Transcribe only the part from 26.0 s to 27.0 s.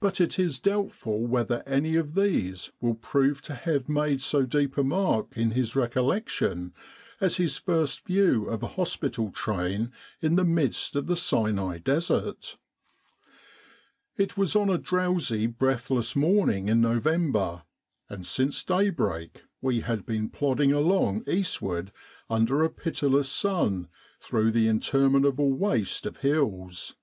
of hills.